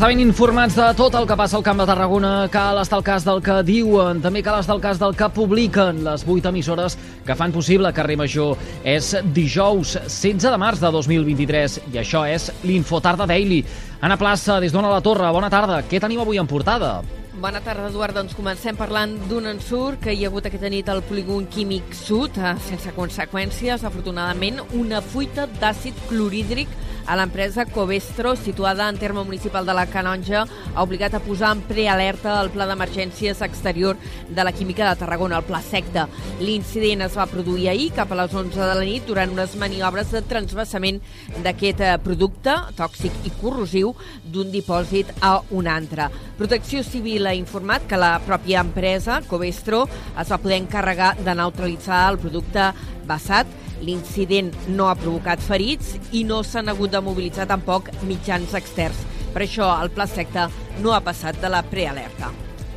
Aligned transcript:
Estar 0.00 0.08
ben 0.16 0.22
informats 0.24 0.78
de 0.78 0.84
tot 0.96 1.12
el 1.18 1.26
que 1.28 1.36
passa 1.36 1.58
al 1.58 1.62
Camp 1.62 1.82
de 1.82 1.84
Tarragona, 1.84 2.30
cal 2.48 2.78
estar 2.80 2.96
al 2.96 3.04
cas 3.04 3.26
del 3.26 3.42
que 3.44 3.58
diuen, 3.68 4.22
també 4.24 4.40
cal 4.40 4.56
estar 4.56 4.72
al 4.72 4.80
cas 4.80 4.96
del 4.96 5.12
que 5.12 5.28
publiquen 5.28 6.00
les 6.06 6.24
vuit 6.24 6.48
emissores 6.48 6.96
que 7.26 7.36
fan 7.36 7.52
possible 7.52 7.92
Carrer 7.92 8.16
Major. 8.16 8.56
És 8.80 9.12
dijous 9.36 9.98
16 10.06 10.48
de 10.48 10.56
març 10.56 10.80
de 10.80 10.88
2023 10.96 11.76
i 11.92 12.00
això 12.00 12.24
és 12.24 12.48
l'Infotarda 12.64 13.28
Daily. 13.28 13.60
Anna 14.00 14.16
Plaça, 14.16 14.56
des 14.64 14.72
d'Ona 14.72 14.88
la 14.88 15.04
Torre, 15.04 15.28
bona 15.36 15.52
tarda. 15.52 15.82
Què 15.84 16.00
tenim 16.00 16.24
avui 16.24 16.40
en 16.40 16.48
portada? 16.48 17.02
Bona 17.40 17.60
tarda, 17.60 17.90
Eduard. 17.92 18.16
Doncs 18.16 18.32
comencem 18.36 18.80
parlant 18.80 19.18
d'un 19.28 19.52
ensurt 19.52 20.00
que 20.06 20.16
hi 20.16 20.24
ha 20.24 20.32
hagut 20.32 20.48
aquesta 20.48 20.72
nit 20.72 20.88
al 20.88 21.04
polígon 21.04 21.44
químic 21.44 21.92
sud, 21.92 22.40
eh, 22.40 22.56
sense 22.72 22.96
conseqüències, 22.96 23.84
afortunadament, 23.84 24.64
una 24.72 25.04
fuita 25.04 25.44
d'àcid 25.60 26.08
clorhídric 26.08 26.72
a 27.10 27.16
l'empresa 27.18 27.64
Covestro, 27.66 28.36
situada 28.36 28.88
en 28.88 28.96
terme 28.96 29.24
municipal 29.24 29.66
de 29.66 29.74
la 29.74 29.88
Canonja, 29.90 30.44
ha 30.46 30.82
obligat 30.84 31.16
a 31.18 31.20
posar 31.24 31.50
en 31.56 31.62
prealerta 31.66 32.36
el 32.38 32.52
pla 32.54 32.68
d'emergències 32.70 33.42
exterior 33.42 33.98
de 34.28 34.44
la 34.46 34.52
Química 34.54 34.86
de 34.86 35.00
Tarragona, 35.00 35.40
el 35.40 35.48
Pla 35.48 35.58
Secta. 35.58 36.06
L'incident 36.38 37.02
es 37.02 37.16
va 37.18 37.26
produir 37.26 37.66
ahir, 37.72 37.88
cap 37.96 38.12
a 38.14 38.20
les 38.20 38.36
11 38.42 38.54
de 38.54 38.68
la 38.78 38.86
nit, 38.86 39.02
durant 39.10 39.34
unes 39.34 39.56
maniobres 39.58 40.14
de 40.14 40.22
transvasament 40.22 41.00
d'aquest 41.42 41.82
eh, 41.82 41.96
producte 42.04 42.54
tòxic 42.78 43.26
i 43.26 43.34
corrosiu 43.40 43.90
d'un 44.22 44.54
dipòsit 44.54 45.10
a 45.18 45.40
un 45.50 45.66
altre. 45.66 46.06
Protecció 46.38 46.84
Civil 46.86 47.26
ha 47.26 47.34
informat 47.34 47.90
que 47.90 47.98
la 47.98 48.20
pròpia 48.22 48.62
empresa, 48.62 49.18
Covestro, 49.26 49.82
es 50.14 50.30
va 50.30 50.38
poder 50.38 50.62
encarregar 50.62 51.16
de 51.18 51.34
neutralitzar 51.34 52.04
el 52.12 52.22
producte 52.22 52.70
basat 53.08 53.46
L'incident 53.80 54.52
no 54.68 54.90
ha 54.90 54.96
provocat 54.98 55.40
ferits 55.40 55.94
i 56.12 56.22
no 56.28 56.42
s'han 56.44 56.68
hagut 56.68 56.92
de 56.92 57.00
mobilitzar 57.04 57.46
tampoc 57.48 57.88
mitjans 58.04 58.52
externs. 58.58 59.00
Per 59.32 59.44
això 59.46 59.70
el 59.80 59.90
Pla 59.94 60.06
Secta 60.10 60.48
no 60.82 60.92
ha 60.92 61.00
passat 61.04 61.38
de 61.40 61.48
la 61.52 61.62
prealerta. 61.64 62.30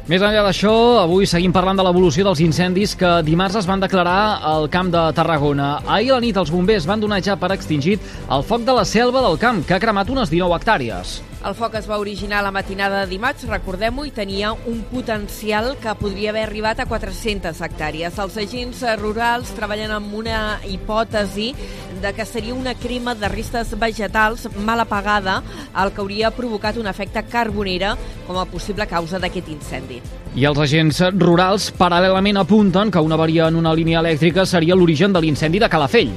Més 0.08 0.20
enllà 0.20 0.42
d'això, 0.44 0.74
avui 1.00 1.28
seguim 1.28 1.54
parlant 1.56 1.80
de 1.80 1.84
l'evolució 1.86 2.26
dels 2.28 2.42
incendis 2.44 2.92
que 3.00 3.12
dimarts 3.24 3.56
es 3.62 3.68
van 3.68 3.84
declarar 3.84 4.40
al 4.44 4.68
Camp 4.72 4.92
de 4.92 5.04
Tarragona. 5.16 5.78
Ahir 5.88 6.12
a 6.12 6.18
la 6.18 6.26
nit 6.26 6.40
els 6.40 6.52
bombers 6.52 6.88
van 6.88 7.04
donar 7.04 7.22
ja 7.24 7.38
per 7.40 7.54
extingit 7.56 8.04
el 8.30 8.44
foc 8.44 8.68
de 8.68 8.76
la 8.76 8.84
selva 8.84 9.24
del 9.24 9.40
camp, 9.40 9.64
que 9.64 9.76
ha 9.78 9.84
cremat 9.84 10.12
unes 10.12 10.32
19 10.32 10.60
hectàrees. 10.60 11.22
El 11.44 11.58
foc 11.60 11.74
es 11.76 11.90
va 11.92 11.98
originar 12.00 12.40
la 12.40 12.54
matinada 12.56 13.02
de 13.02 13.10
dimarts, 13.12 13.44
recordem-ho, 13.50 14.06
i 14.08 14.14
tenia 14.16 14.54
un 14.54 14.78
potencial 14.88 15.74
que 15.82 15.92
podria 16.00 16.30
haver 16.32 16.46
arribat 16.46 16.80
a 16.80 16.86
400 16.88 17.58
hectàrees. 17.66 18.16
Els 18.24 18.38
agents 18.40 18.84
rurals 19.02 19.52
treballen 19.52 19.92
amb 19.92 20.14
una 20.16 20.62
hipòtesi 20.64 21.50
de 22.00 22.14
que 22.16 22.24
seria 22.24 22.56
una 22.56 22.72
crema 22.80 23.12
de 23.20 23.28
restes 23.28 23.74
vegetals 23.76 24.48
mal 24.64 24.80
apagada, 24.86 25.42
el 25.84 25.92
que 25.92 26.00
hauria 26.06 26.32
provocat 26.32 26.80
un 26.80 26.88
efecte 26.88 27.26
carbonera 27.28 27.98
com 28.24 28.40
a 28.40 28.46
possible 28.48 28.88
causa 28.88 29.20
d'aquest 29.20 29.52
incendi. 29.52 30.00
I 30.40 30.48
els 30.48 30.62
agents 30.64 31.02
rurals 31.18 31.74
paral·lelament 31.76 32.40
apunten 32.40 32.88
que 32.88 33.04
una 33.04 33.20
avaria 33.20 33.52
en 33.52 33.60
una 33.60 33.76
línia 33.76 34.00
elèctrica 34.00 34.48
seria 34.48 34.80
l'origen 34.80 35.12
de 35.12 35.20
l'incendi 35.20 35.60
de 35.60 35.68
Calafell. 35.68 36.16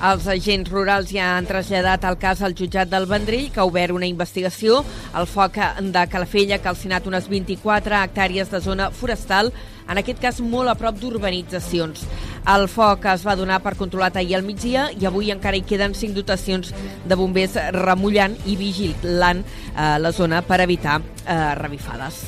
Els 0.00 0.24
agents 0.32 0.70
rurals 0.72 1.10
ja 1.12 1.26
han 1.36 1.44
traslladat 1.44 2.06
el 2.08 2.16
cas 2.20 2.40
al 2.40 2.54
jutjat 2.56 2.88
del 2.88 3.04
Vendrell, 3.04 3.50
que 3.52 3.60
ha 3.60 3.66
obert 3.68 3.92
una 3.92 4.08
investigació. 4.08 4.78
El 5.12 5.28
foc 5.28 5.58
de 5.60 6.04
Calafella 6.08 6.56
ha 6.56 6.64
calcinat 6.64 7.04
unes 7.10 7.28
24 7.28 7.98
hectàrees 7.98 8.48
de 8.48 8.62
zona 8.64 8.88
forestal, 8.96 9.52
en 9.90 10.00
aquest 10.00 10.22
cas 10.22 10.40
molt 10.40 10.72
a 10.72 10.76
prop 10.80 10.96
d'urbanitzacions. 10.96 12.06
El 12.48 12.64
foc 12.72 13.04
es 13.12 13.26
va 13.28 13.36
donar 13.36 13.60
per 13.60 13.76
controlat 13.76 14.16
ahir 14.16 14.38
al 14.38 14.46
migdia 14.46 14.88
i 14.96 15.04
avui 15.04 15.28
encara 15.34 15.60
hi 15.60 15.66
queden 15.68 15.92
cinc 15.92 16.16
dotacions 16.16 16.72
de 17.04 17.18
bombers 17.20 17.58
remullant 17.76 18.38
i 18.46 18.56
vigilant 18.56 19.44
eh, 19.44 19.98
la 20.00 20.16
zona 20.16 20.40
per 20.40 20.62
evitar 20.64 21.02
eh, 21.26 21.42
revifades. 21.60 22.24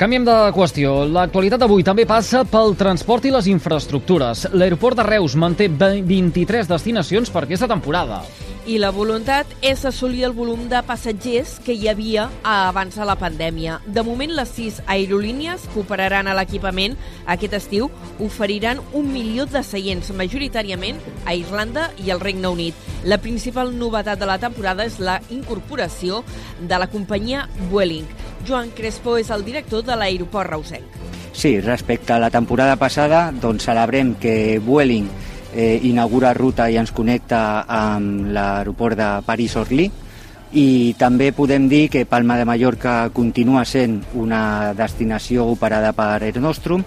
Canviem 0.00 0.24
de 0.24 0.34
qüestió. 0.56 1.02
L'actualitat 1.04 1.60
d'avui 1.60 1.84
també 1.84 2.06
passa 2.08 2.40
pel 2.48 2.72
transport 2.80 3.26
i 3.28 3.32
les 3.34 3.46
infraestructures. 3.52 4.46
L'aeroport 4.56 4.96
de 4.96 5.04
Reus 5.04 5.36
manté 5.36 5.68
23 5.68 6.70
destinacions 6.70 7.28
per 7.30 7.44
aquesta 7.44 7.68
temporada. 7.68 8.22
I 8.64 8.78
la 8.78 8.92
voluntat 8.94 9.50
és 9.60 9.82
assolir 9.84 10.22
el 10.24 10.32
volum 10.32 10.64
de 10.70 10.80
passatgers 10.86 11.56
que 11.66 11.74
hi 11.74 11.90
havia 11.90 12.28
abans 12.46 12.96
de 12.96 13.04
la 13.04 13.18
pandèmia. 13.18 13.80
De 13.84 14.04
moment, 14.06 14.32
les 14.32 14.54
sis 14.54 14.78
aerolínies 14.86 15.66
que 15.72 15.82
operaran 15.82 16.30
a 16.30 16.36
l'equipament 16.38 16.96
aquest 17.26 17.58
estiu 17.58 17.90
oferiran 18.22 18.80
un 18.94 19.12
milió 19.12 19.44
de 19.50 19.64
seients, 19.66 20.12
majoritàriament 20.16 21.02
a 21.26 21.36
Irlanda 21.36 21.90
i 21.98 22.14
al 22.14 22.22
Regne 22.22 22.48
Unit. 22.54 22.90
La 23.04 23.18
principal 23.18 23.74
novetat 23.76 24.22
de 24.22 24.30
la 24.30 24.38
temporada 24.38 24.86
és 24.86 25.00
la 25.02 25.20
incorporació 25.28 26.22
de 26.62 26.78
la 26.78 26.88
companyia 26.88 27.48
Vueling. 27.68 28.06
Joan 28.46 28.70
Crespo 28.74 29.16
és 29.20 29.30
el 29.30 29.44
director 29.46 29.84
de 29.86 29.96
l'aeroport 29.96 30.50
reusenc. 30.50 31.00
Sí, 31.32 31.60
respecte 31.60 32.12
a 32.12 32.20
la 32.20 32.30
temporada 32.30 32.76
passada, 32.76 33.30
doncs 33.32 33.64
celebrem 33.70 34.14
que 34.20 34.58
Vueling 34.60 35.08
eh, 35.54 35.80
inaugura 35.82 36.34
ruta 36.34 36.68
i 36.70 36.76
ens 36.80 36.92
connecta 36.92 37.64
amb 37.68 38.32
l'aeroport 38.34 38.98
de 38.98 39.08
París-Orly 39.26 39.88
i 40.52 40.92
també 41.00 41.30
podem 41.32 41.68
dir 41.68 41.86
que 41.88 42.04
Palma 42.04 42.36
de 42.36 42.44
Mallorca 42.44 43.08
continua 43.14 43.64
sent 43.64 44.02
una 44.20 44.74
destinació 44.76 45.46
operada 45.48 45.94
per 45.96 46.20
Air 46.20 46.42
Nostrum, 46.44 46.84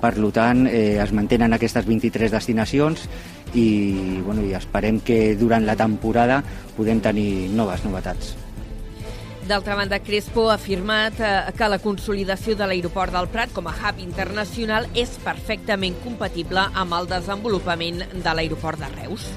per 0.00 0.12
tant 0.32 0.66
eh, 0.68 0.98
es 1.00 1.12
mantenen 1.16 1.56
aquestes 1.56 1.86
23 1.86 2.30
destinacions 2.30 3.08
i, 3.54 4.20
bueno, 4.24 4.44
i 4.44 4.52
esperem 4.52 5.00
que 5.00 5.36
durant 5.40 5.64
la 5.64 5.76
temporada 5.76 6.42
podem 6.76 7.00
tenir 7.00 7.48
noves 7.56 7.84
novetats. 7.88 8.36
D'altra 9.46 9.76
banda, 9.78 10.00
Crespo 10.02 10.48
ha 10.50 10.56
afirmat 10.56 11.20
eh, 11.22 11.52
que 11.54 11.68
la 11.70 11.78
consolidació 11.78 12.56
de 12.58 12.66
l'aeroport 12.66 13.14
del 13.14 13.28
Prat 13.30 13.52
com 13.54 13.68
a 13.70 13.74
hub 13.76 14.00
internacional 14.02 14.88
és 14.98 15.12
perfectament 15.22 15.94
compatible 16.02 16.64
amb 16.74 16.96
el 16.98 17.06
desenvolupament 17.12 18.02
de 18.10 18.34
l'aeroport 18.34 18.82
de 18.82 18.90
Reus. 18.96 19.28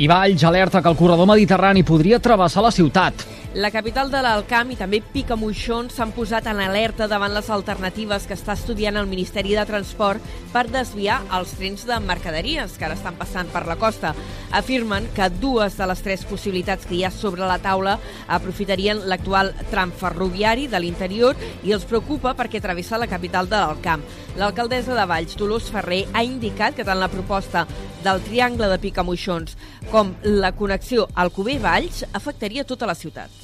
I 0.00 0.08
Valls 0.08 0.46
alerta 0.48 0.80
que 0.80 0.88
el 0.88 0.96
corredor 0.96 1.28
mediterrani 1.28 1.84
podria 1.84 2.22
travessar 2.24 2.64
la 2.64 2.72
ciutat. 2.72 3.26
La 3.54 3.70
capital 3.70 4.08
de 4.10 4.18
l'Alcamp 4.18 4.72
i 4.74 4.74
també 4.74 4.98
Picamoixons 5.12 5.94
s'han 5.94 6.10
posat 6.10 6.48
en 6.50 6.58
alerta 6.58 7.06
davant 7.06 7.30
les 7.30 7.46
alternatives 7.54 8.24
que 8.26 8.34
està 8.34 8.56
estudiant 8.58 8.96
el 8.98 9.06
Ministeri 9.06 9.54
de 9.54 9.62
Transport 9.68 10.32
per 10.50 10.64
desviar 10.74 11.20
els 11.38 11.52
trens 11.54 11.84
de 11.86 11.98
mercaderies 12.02 12.74
que 12.74 12.88
ara 12.88 12.96
estan 12.98 13.14
passant 13.14 13.52
per 13.52 13.62
la 13.68 13.76
costa. 13.78 14.10
Afirmen 14.50 15.06
que 15.14 15.30
dues 15.30 15.78
de 15.78 15.86
les 15.86 16.02
tres 16.02 16.26
possibilitats 16.26 16.90
que 16.90 16.96
hi 16.96 17.04
ha 17.06 17.12
sobre 17.14 17.46
la 17.46 17.60
taula 17.62 17.94
aprofitarien 18.26 19.04
l'actual 19.06 19.52
tram 19.70 19.94
ferroviari 20.02 20.66
de 20.66 20.82
l'interior 20.82 21.38
i 21.62 21.78
els 21.78 21.86
preocupa 21.86 22.34
perquè 22.34 22.58
travessa 22.58 22.98
la 22.98 23.06
capital 23.06 23.46
de 23.46 23.62
l'Alcamp. 23.62 24.02
L'alcaldessa 24.34 24.98
de 24.98 25.06
Valls, 25.06 25.38
Dolors 25.38 25.70
Ferrer, 25.70 26.08
ha 26.10 26.26
indicat 26.26 26.74
que 26.74 26.90
tant 26.90 26.98
la 26.98 27.12
proposta 27.12 27.68
del 28.02 28.18
triangle 28.26 28.74
de 28.74 28.82
Picamoixons 28.82 29.54
com 29.94 30.10
la 30.42 30.50
connexió 30.58 31.06
Alcover-Valls 31.14 32.08
afectaria 32.10 32.66
tota 32.66 32.90
la 32.90 32.98
ciutat 32.98 33.43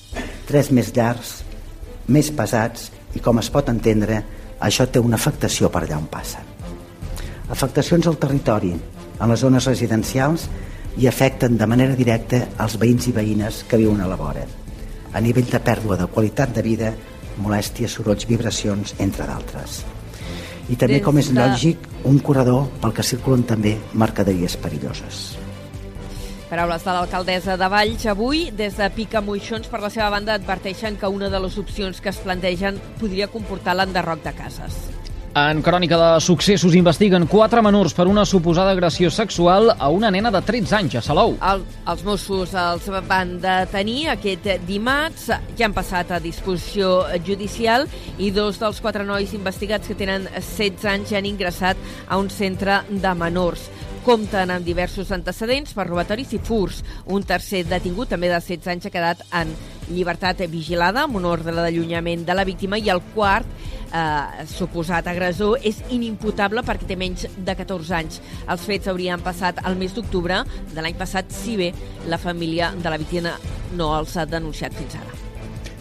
tres 0.50 0.72
més 0.74 0.90
llargs, 0.96 1.40
més 2.10 2.30
pesats 2.34 2.90
i 3.14 3.22
com 3.22 3.38
es 3.38 3.50
pot 3.54 3.68
entendre, 3.70 4.22
això 4.60 4.86
té 4.90 5.00
una 5.02 5.18
afectació 5.20 5.70
per 5.70 5.84
allà 5.84 5.98
on 5.98 6.08
passen. 6.10 6.46
Afectacions 7.50 8.06
al 8.06 8.18
territori, 8.22 8.72
en 9.20 9.30
les 9.30 9.42
zones 9.42 9.66
residencials 9.70 10.48
i 10.98 11.06
afecten 11.06 11.56
de 11.58 11.68
manera 11.70 11.94
directa 11.98 12.42
els 12.62 12.76
veïns 12.80 13.06
i 13.10 13.14
veïnes 13.14 13.62
que 13.68 13.78
viuen 13.80 14.02
a 14.02 14.08
la 14.10 14.18
vora, 14.18 14.44
a 15.12 15.22
nivell 15.22 15.48
de 15.50 15.62
pèrdua 15.62 15.98
de 16.00 16.08
qualitat 16.10 16.54
de 16.54 16.64
vida, 16.66 16.92
molèsties, 17.41 17.94
sorolls, 17.96 18.26
vibracions, 18.28 18.94
entre 18.98 19.26
d'altres. 19.28 19.84
I 20.70 20.78
també, 20.78 21.00
com 21.03 21.18
és 21.18 21.32
lògic, 21.34 21.86
un 22.06 22.20
corredor 22.22 22.68
pel 22.82 22.94
que 22.94 23.06
circulen 23.06 23.42
també 23.46 23.76
mercaderies 23.98 24.58
perilloses. 24.62 25.30
Paraules 26.50 26.82
de 26.82 26.91
l'alcaldessa 26.91 27.54
de 27.54 27.66
Valls. 27.70 28.04
Avui, 28.10 28.48
des 28.50 28.74
de 28.74 28.88
Pica 28.91 29.20
Moixons, 29.22 29.68
per 29.70 29.78
la 29.78 29.91
seva 29.94 30.08
banda, 30.10 30.34
adverteixen 30.34 30.97
que 30.98 31.06
una 31.06 31.28
de 31.30 31.38
les 31.38 31.58
opcions 31.62 32.00
que 32.02 32.10
es 32.10 32.18
plantegen 32.24 32.80
podria 32.98 33.28
comportar 33.30 33.76
l'enderroc 33.78 34.24
de 34.24 34.32
cases. 34.34 34.80
En 35.38 35.60
crònica 35.62 35.94
de 35.94 36.08
successos 36.18 36.74
investiguen 36.74 37.28
quatre 37.30 37.62
menors 37.62 37.92
per 37.94 38.08
una 38.10 38.24
suposada 38.26 38.72
agressió 38.74 39.12
sexual 39.14 39.70
a 39.78 39.91
una 39.94 40.10
nena 40.10 40.32
de 40.34 40.41
13 40.42 40.74
anys 40.74 40.97
a 40.98 41.02
Salou. 41.06 41.36
El, 41.38 41.62
els 41.86 42.02
Mossos 42.02 42.56
els 42.58 42.88
van 43.06 43.36
detenir 43.38 44.08
aquest 44.10 44.48
dimarts, 44.66 45.28
ja 45.54 45.68
han 45.68 45.76
passat 45.76 46.10
a 46.10 46.18
disposició 46.18 47.04
judicial 47.22 47.86
i 48.18 48.32
dos 48.34 48.58
dels 48.58 48.82
quatre 48.82 49.06
nois 49.06 49.30
investigats 49.38 49.86
que 49.86 49.94
tenen 49.94 50.26
16 50.34 50.91
anys 50.96 51.14
ja 51.14 51.22
han 51.22 51.30
ingressat 51.30 51.78
a 52.08 52.18
un 52.18 52.26
centre 52.26 52.82
de 52.91 53.14
menors 53.14 53.70
compten 54.04 54.50
amb 54.52 54.66
diversos 54.66 55.10
antecedents 55.12 55.74
per 55.76 55.86
robatoris 55.88 56.32
i 56.36 56.41
furs. 56.42 56.80
Un 57.12 57.24
tercer 57.26 57.64
detingut, 57.68 58.10
també 58.12 58.30
de 58.30 58.41
16 58.41 58.70
anys, 58.72 58.86
ha 58.86 58.94
quedat 58.94 59.22
en 59.36 59.52
llibertat 59.91 60.42
vigilada 60.50 61.04
amb 61.04 61.18
un 61.18 61.26
ordre 61.26 61.52
d'allunyament 61.56 62.24
de 62.26 62.36
la 62.36 62.47
víctima 62.47 62.78
i 62.78 62.91
el 62.92 63.02
quart 63.14 63.47
eh, 63.92 64.44
suposat 64.50 65.08
agressor 65.10 65.58
és 65.66 65.80
inimputable 65.91 66.62
perquè 66.66 66.88
té 66.91 66.98
menys 66.98 67.26
de 67.36 67.56
14 67.56 67.97
anys. 67.98 68.20
Els 68.48 68.68
fets 68.68 68.91
haurien 68.91 69.22
passat 69.24 69.60
el 69.66 69.78
mes 69.80 69.94
d'octubre 69.97 70.42
de 70.74 70.80
l'any 70.80 70.96
passat, 70.98 71.30
si 71.34 71.56
bé 71.60 71.72
la 72.08 72.18
família 72.18 72.72
de 72.76 72.92
la 72.92 73.00
víctima 73.00 73.34
no 73.76 73.92
els 73.98 74.16
ha 74.16 74.26
denunciat 74.26 74.76
fins 74.78 74.96
ara. 75.00 75.18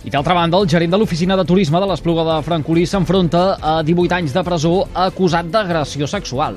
I 0.07 0.11
d'altra 0.13 0.33
banda, 0.33 0.57
el 0.57 0.67
gerent 0.71 0.93
de 0.93 0.97
l'oficina 0.97 1.35
de 1.35 1.43
turisme 1.45 1.79
de 1.79 1.87
l'Espluga 1.89 2.23
de 2.23 2.41
Francolí 2.45 2.85
s'enfronta 2.87 3.59
a 3.59 3.79
18 3.83 4.15
anys 4.15 4.33
de 4.33 4.43
presó 4.47 4.75
acusat 4.95 5.51
d'agressió 5.51 6.07
sexual. 6.07 6.55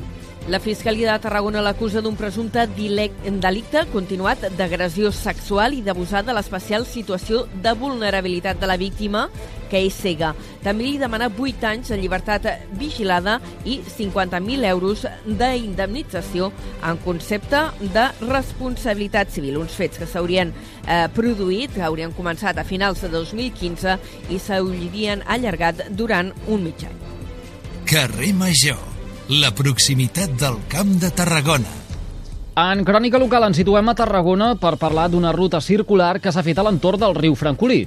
La 0.49 0.59
Fiscalia 0.59 1.13
de 1.13 1.23
Tarragona 1.23 1.61
l'acusa 1.63 2.01
d'un 2.03 2.17
presumpte 2.19 2.65
delicte 2.75 3.85
continuat 3.93 4.43
d'agressió 4.59 5.13
sexual 5.15 5.77
i 5.77 5.85
d'abusar 5.87 6.25
de 6.27 6.35
l'especial 6.35 6.83
situació 6.83 7.45
de 7.63 7.71
vulnerabilitat 7.79 8.59
de 8.59 8.67
la 8.67 8.77
víctima, 8.77 9.29
que 9.71 9.79
és 9.87 9.95
cega. 9.95 10.33
També 10.65 10.89
li 10.89 10.99
demana 10.99 11.31
8 11.31 11.69
anys 11.71 11.95
de 11.95 12.01
llibertat 12.01 12.49
vigilada 12.75 13.39
i 13.65 13.79
50.000 13.87 14.67
euros 14.73 15.07
d'indemnització 15.25 16.51
en 16.83 16.99
concepte 17.07 17.63
de 17.95 18.09
responsabilitat 18.27 19.31
civil. 19.31 19.61
Uns 19.63 19.79
fets 19.79 20.03
que 20.03 20.11
s'haurien 20.11 20.51
eh, 20.51 21.07
produït, 21.15 21.71
que 21.77 21.87
haurien 21.87 22.13
començat 22.19 22.59
a 22.59 22.67
finals 22.67 23.07
de 23.07 23.15
2015 23.15 23.99
i 24.35 24.43
s'haurien 24.43 25.23
allargat 25.23 25.87
durant 25.95 26.35
un 26.49 26.67
mig 26.67 26.83
any. 26.91 26.99
Carrer 27.87 28.35
Major 28.35 28.92
la 29.41 29.49
proximitat 29.57 30.35
del 30.37 30.59
Camp 30.69 30.91
de 31.01 31.09
Tarragona. 31.17 31.71
En 32.59 32.83
crònica 32.85 33.17
local 33.17 33.47
ens 33.47 33.57
situem 33.57 33.89
a 33.89 33.95
Tarragona 33.97 34.51
per 34.61 34.75
parlar 34.77 35.07
d'una 35.09 35.31
ruta 35.33 35.61
circular 35.65 36.19
que 36.21 36.33
s'ha 36.35 36.45
fet 36.45 36.59
a 36.61 36.65
l'entorn 36.67 37.01
del 37.01 37.17
riu 37.17 37.37
Francolí. 37.39 37.87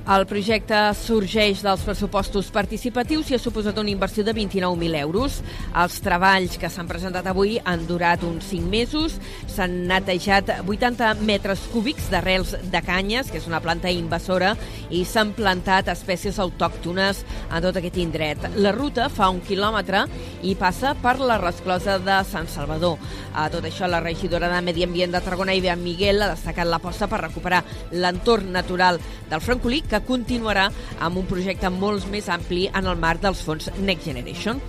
El 0.00 0.24
projecte 0.26 0.74
sorgeix 0.96 1.60
dels 1.62 1.82
pressupostos 1.84 2.48
participatius 2.50 3.28
i 3.30 3.34
ha 3.36 3.38
suposat 3.38 3.76
una 3.78 3.92
inversió 3.92 4.24
de 4.24 4.32
29.000 4.34 4.96
euros. 4.98 5.36
Els 5.76 5.98
treballs 6.02 6.56
que 6.58 6.70
s'han 6.72 6.88
presentat 6.88 7.28
avui 7.28 7.58
han 7.62 7.84
durat 7.86 8.24
uns 8.24 8.48
5 8.48 8.70
mesos. 8.72 9.18
S'han 9.46 9.76
netejat 9.90 10.54
80 10.64 11.12
metres 11.28 11.62
cúbics 11.70 12.08
d'arrels 12.10 12.56
de 12.72 12.82
canyes, 12.82 13.28
que 13.30 13.38
és 13.38 13.46
una 13.46 13.60
planta 13.60 13.92
invasora, 13.92 14.54
i 14.88 15.04
s'han 15.04 15.34
plantat 15.36 15.92
espècies 15.92 16.40
autòctones 16.42 17.22
en 17.50 17.60
tot 17.62 17.76
aquest 17.76 18.00
indret. 18.00 18.48
La 18.56 18.72
ruta 18.72 19.10
fa 19.12 19.28
un 19.30 19.44
quilòmetre 19.44 20.06
i 20.42 20.56
passa 20.56 20.96
per 20.96 21.18
la 21.20 21.38
resclosa 21.38 22.00
de 22.00 22.18
Sant 22.24 22.48
Salvador. 22.48 22.96
A 23.36 23.46
tot 23.52 23.68
això, 23.68 23.86
la 23.86 24.00
regidora 24.00 24.48
de 24.50 24.64
Medi 24.64 24.88
Ambient 24.88 25.12
de 25.12 25.20
Tarragona, 25.20 25.54
Iber 25.54 25.76
Miguel, 25.76 26.24
ha 26.24 26.32
destacat 26.32 26.66
l'aposta 26.66 27.06
per 27.06 27.20
recuperar 27.28 27.62
l'entorn 27.92 28.50
natural 28.50 28.98
del 29.30 29.44
Francolí, 29.44 29.84
que 29.90 30.02
continuarà 30.06 30.68
amb 31.00 31.18
un 31.20 31.26
projecte 31.28 31.70
molt 31.74 32.06
més 32.12 32.30
ampli 32.30 32.68
en 32.70 32.86
el 32.86 33.00
marc 33.00 33.22
dels 33.24 33.42
fons 33.44 33.70
Next 33.80 34.06
Generation. 34.06 34.62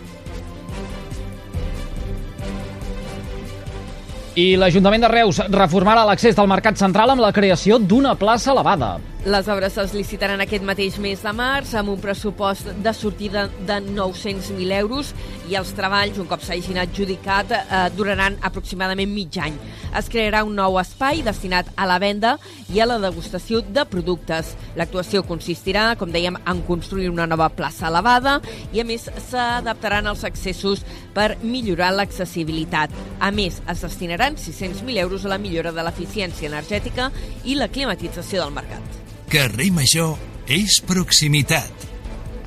I 4.39 4.55
l'Ajuntament 4.55 5.03
de 5.03 5.11
Reus 5.11 5.41
reformarà 5.51 6.05
l'accés 6.07 6.37
del 6.37 6.47
Mercat 6.47 6.79
Central 6.79 7.11
amb 7.11 7.23
la 7.23 7.33
creació 7.35 7.77
d'una 7.79 8.15
plaça 8.15 8.53
elevada. 8.53 8.95
Les 9.21 9.45
obres 9.53 9.75
es 9.77 9.91
licitaran 9.93 10.41
aquest 10.41 10.63
mateix 10.65 10.95
mes 10.97 11.19
de 11.21 11.29
març 11.37 11.75
amb 11.77 11.91
un 11.93 11.99
pressupost 12.01 12.71
de 12.81 12.91
sortida 12.97 13.43
de 13.69 13.75
900.000 13.85 14.73
euros 14.79 15.11
i 15.45 15.53
els 15.59 15.75
treballs, 15.77 16.17
un 16.17 16.25
cop 16.25 16.41
s'hagin 16.41 16.79
adjudicat, 16.81 17.53
eh, 17.53 17.81
duraran 17.93 18.39
aproximadament 18.41 19.13
mig 19.13 19.37
any. 19.37 19.59
Es 19.93 20.09
crearà 20.09 20.41
un 20.43 20.55
nou 20.57 20.79
espai 20.81 21.21
destinat 21.21 21.69
a 21.75 21.85
la 21.85 21.99
venda 22.01 22.39
i 22.73 22.79
a 22.81 22.87
la 22.89 22.97
degustació 22.97 23.61
de 23.61 23.85
productes. 23.85 24.55
L'actuació 24.75 25.21
consistirà, 25.21 25.95
com 25.99 26.09
dèiem, 26.09 26.41
en 26.41 26.65
construir 26.65 27.11
una 27.13 27.27
nova 27.27 27.51
plaça 27.53 27.91
elevada 27.93 28.39
i, 28.73 28.81
a 28.81 28.87
més, 28.89 29.05
s'adaptaran 29.29 30.07
els 30.07 30.25
accessos 30.25 30.81
per 31.13 31.37
millorar 31.43 31.91
l'accessibilitat. 31.93 32.89
A 33.19 33.29
més, 33.29 33.61
es 33.69 33.85
destinaran 33.85 34.33
600.000 34.33 34.97
euros 34.97 35.25
a 35.25 35.35
la 35.35 35.37
millora 35.37 35.71
de 35.71 35.85
l'eficiència 35.85 36.49
energètica 36.49 37.11
i 37.45 37.53
la 37.53 37.69
climatització 37.69 38.41
del 38.41 38.57
mercat. 38.57 39.10
Carrer 39.31 39.69
Major 39.71 40.17
és 40.51 40.81
proximitat. 40.83 41.85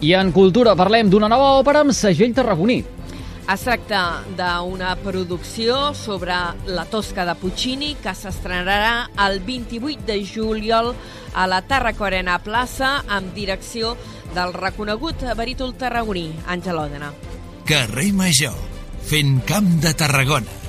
I 0.04 0.10
en 0.19 0.28
cultura 0.36 0.75
parlem 0.76 1.08
d'una 1.08 1.31
nova 1.32 1.54
òpera 1.56 1.81
amb 1.81 1.94
segell 1.96 2.34
tarragoní. 2.36 2.82
Es 3.48 3.62
tracta 3.64 4.00
d'una 4.36 4.90
producció 5.00 5.94
sobre 5.96 6.36
la 6.69 6.84
Tosca 6.92 7.25
de 7.25 7.34
Puccini 7.40 7.94
que 8.04 8.12
s'estrenarà 8.12 9.06
el 9.26 9.40
28 9.46 10.04
de 10.04 10.19
juliol 10.28 10.90
a 11.32 11.46
la 11.48 11.62
Tarraco 11.64 12.04
Arena 12.04 12.36
Plaça 12.44 12.98
amb 13.08 13.32
direcció 13.32 13.94
del 14.37 14.52
reconegut 14.52 15.25
barítol 15.40 15.72
tarragoní, 15.80 16.26
Àngel 16.44 16.82
Òdena. 16.84 17.14
Carrer 17.64 18.10
Major, 18.12 18.60
fent 19.08 19.40
camp 19.48 19.72
de 19.80 19.94
Tarragona. 19.96 20.63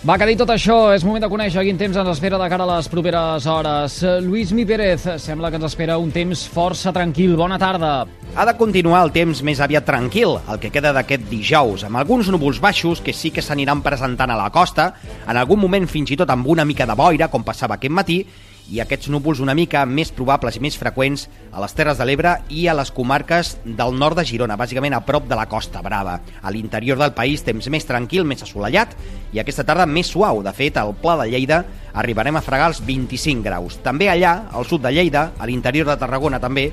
Va, 0.00 0.14
que 0.16 0.24
dit 0.24 0.38
tot 0.40 0.48
això, 0.48 0.94
és 0.96 1.02
moment 1.04 1.20
de 1.20 1.28
conèixer 1.28 1.60
quin 1.66 1.76
temps 1.76 1.98
ens 2.00 2.08
espera 2.08 2.38
de 2.40 2.46
cara 2.48 2.64
a 2.64 2.68
les 2.70 2.86
properes 2.88 3.44
hores. 3.44 3.98
Lluís 4.24 4.54
Mi 4.56 4.64
Pérez, 4.64 5.04
sembla 5.20 5.50
que 5.52 5.58
ens 5.60 5.66
espera 5.68 5.98
un 6.00 6.08
temps 6.14 6.46
força 6.48 6.88
tranquil. 6.96 7.34
Bona 7.36 7.58
tarda. 7.60 7.90
Ha 8.32 8.46
de 8.48 8.54
continuar 8.56 9.02
el 9.04 9.12
temps 9.12 9.42
més 9.44 9.60
aviat 9.60 9.84
tranquil, 9.84 10.38
el 10.48 10.62
que 10.62 10.70
queda 10.72 10.94
d'aquest 10.96 11.28
dijous, 11.28 11.84
amb 11.84 12.00
alguns 12.00 12.30
núvols 12.32 12.62
baixos 12.64 13.04
que 13.04 13.12
sí 13.12 13.28
que 13.28 13.44
s'aniran 13.44 13.84
presentant 13.84 14.32
a 14.32 14.40
la 14.40 14.48
costa, 14.48 14.94
en 15.28 15.36
algun 15.36 15.60
moment 15.60 15.84
fins 15.84 16.14
i 16.14 16.16
tot 16.16 16.32
amb 16.32 16.48
una 16.48 16.64
mica 16.64 16.88
de 16.88 16.96
boira, 16.96 17.28
com 17.28 17.44
passava 17.44 17.76
aquest 17.76 17.92
matí, 17.92 18.22
i 18.70 18.78
aquests 18.80 19.10
núvols 19.10 19.40
una 19.42 19.54
mica 19.58 19.82
més 19.86 20.12
probables 20.14 20.56
i 20.56 20.62
més 20.62 20.76
freqüents 20.78 21.26
a 21.50 21.62
les 21.62 21.74
Terres 21.74 21.98
de 21.98 22.06
l'Ebre 22.06 22.36
i 22.54 22.66
a 22.70 22.74
les 22.78 22.92
comarques 22.94 23.56
del 23.64 23.96
nord 23.98 24.20
de 24.20 24.24
Girona, 24.28 24.58
bàsicament 24.60 24.94
a 24.94 25.02
prop 25.06 25.26
de 25.28 25.38
la 25.38 25.48
Costa 25.50 25.82
Brava. 25.82 26.20
A 26.42 26.52
l'interior 26.54 27.00
del 27.00 27.14
país 27.16 27.42
temps 27.46 27.66
més 27.72 27.88
tranquil, 27.88 28.24
més 28.24 28.46
assolellat 28.46 28.94
i 29.34 29.42
aquesta 29.42 29.66
tarda 29.66 29.88
més 29.90 30.12
suau. 30.14 30.44
De 30.46 30.54
fet, 30.54 30.78
al 30.78 30.94
Pla 31.02 31.18
de 31.22 31.28
Lleida 31.32 31.64
arribarem 31.98 32.38
a 32.38 32.44
fregar 32.46 32.70
els 32.70 32.82
25 32.86 33.42
graus. 33.42 33.80
També 33.82 34.08
allà, 34.08 34.36
al 34.54 34.68
sud 34.68 34.86
de 34.86 34.94
Lleida, 34.94 35.32
a 35.38 35.50
l'interior 35.50 35.90
de 35.90 35.98
Tarragona 35.98 36.38
també, 36.38 36.70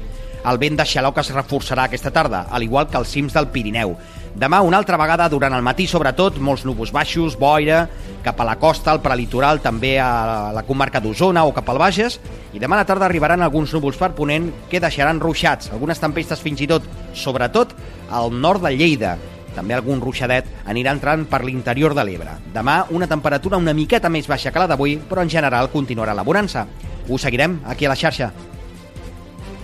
el 0.47 0.59
vent 0.61 0.77
de 0.79 0.85
xaloc 0.87 1.17
es 1.19 1.33
reforçarà 1.33 1.87
aquesta 1.87 2.13
tarda, 2.13 2.45
al 2.51 2.63
igual 2.63 2.87
que 2.87 2.99
els 2.99 3.09
cims 3.11 3.33
del 3.35 3.49
Pirineu. 3.51 3.97
Demà, 4.37 4.61
una 4.61 4.77
altra 4.77 4.99
vegada, 5.01 5.25
durant 5.33 5.55
el 5.57 5.65
matí, 5.65 5.87
sobretot, 5.89 6.37
molts 6.37 6.63
núvols 6.67 6.93
baixos, 6.93 7.35
boira, 7.41 7.87
cap 8.27 8.41
a 8.43 8.47
la 8.47 8.57
costa, 8.59 8.91
al 8.91 8.99
prelitoral, 8.99 9.61
també 9.63 9.95
a 10.03 10.51
la 10.55 10.65
comarca 10.67 10.99
d'Osona 10.99 11.45
o 11.47 11.53
cap 11.55 11.69
al 11.71 11.79
Bages, 11.79 12.19
i 12.51 12.59
demà 12.59 12.75
a 12.75 12.81
la 12.81 12.89
tarda 12.89 13.07
arribaran 13.07 13.45
alguns 13.45 13.71
núvols 13.75 13.99
per 13.99 14.11
ponent 14.17 14.49
que 14.67 14.81
deixaran 14.83 15.21
ruixats, 15.23 15.71
algunes 15.71 16.01
tempestes 16.03 16.43
fins 16.43 16.63
i 16.63 16.67
tot, 16.67 16.83
sobretot 17.15 17.71
al 18.11 18.33
nord 18.35 18.65
de 18.65 18.73
Lleida. 18.75 19.15
També 19.55 19.73
algun 19.73 20.03
ruixadet 20.03 20.49
anirà 20.69 20.91
entrant 20.93 21.23
per 21.25 21.39
l'interior 21.45 21.95
de 21.97 22.03
l'Ebre. 22.05 22.35
Demà, 22.53 22.83
una 22.93 23.07
temperatura 23.09 23.57
una 23.57 23.73
miqueta 23.73 24.11
més 24.11 24.27
baixa 24.29 24.51
que 24.51 24.61
la 24.61 24.67
d'avui, 24.69 24.99
però 25.09 25.23
en 25.23 25.31
general 25.33 25.71
continuarà 25.73 26.13
la 26.13 26.27
bonança. 26.27 26.67
Ho 27.07 27.17
seguirem 27.17 27.61
aquí 27.65 27.87
a 27.87 27.95
la 27.95 27.97
xarxa. 27.97 28.29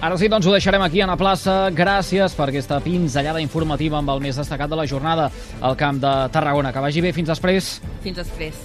Ara 0.04 0.18
sí, 0.20 0.28
doncs 0.28 0.44
ho 0.44 0.52
deixarem 0.52 0.84
aquí 0.84 1.00
a 1.00 1.06
la 1.08 1.16
plaça. 1.16 1.70
Gràcies 1.72 2.34
per 2.36 2.50
aquesta 2.50 2.82
pinzellada 2.84 3.40
informativa 3.40 4.02
amb 4.02 4.12
el 4.12 4.20
més 4.20 4.36
destacat 4.36 4.68
de 4.68 4.76
la 4.76 4.84
jornada 4.84 5.30
al 5.64 5.78
Camp 5.80 6.02
de 6.04 6.12
Tarragona. 6.34 6.74
Que 6.76 6.84
vagi 6.84 7.00
bé. 7.00 7.14
Fins 7.16 7.32
després. 7.32 7.78
Fins 8.04 8.20
després. 8.20 8.60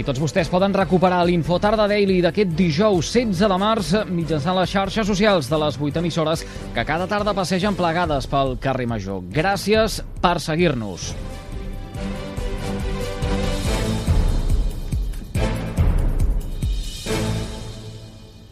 I 0.00 0.06
tots 0.06 0.22
vostès 0.22 0.48
poden 0.48 0.72
recuperar 0.72 1.20
l'Infotarda 1.28 1.84
Daily 1.90 2.22
d'aquest 2.24 2.56
dijous 2.56 3.12
16 3.12 3.44
de 3.52 3.60
març 3.60 3.92
mitjançant 4.08 4.56
les 4.62 4.72
xarxes 4.72 5.10
socials 5.12 5.52
de 5.52 5.60
les 5.60 5.76
8 5.76 6.00
emissores 6.00 6.46
que 6.72 6.88
cada 6.88 7.10
tarda 7.10 7.36
passegen 7.36 7.76
plegades 7.76 8.30
pel 8.30 8.56
carrer 8.56 8.88
Major. 8.88 9.20
Gràcies 9.28 10.00
per 10.24 10.38
seguir-nos. 10.40 11.12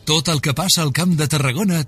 Tot 0.07 0.29
el 0.31 0.39
que 0.39 0.53
passa 0.55 0.85
al 0.85 0.93
Camp 0.95 1.17
de 1.19 1.27
Tarragona 1.27 1.81